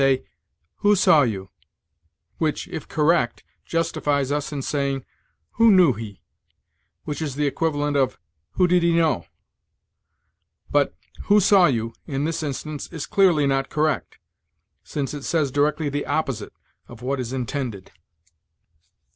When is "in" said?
4.51-4.63, 12.07-12.23